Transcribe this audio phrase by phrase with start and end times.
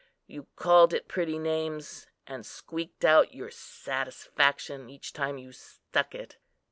[0.25, 6.37] You called it pretty names, and squeaked out your satisfaction each time you stuck it.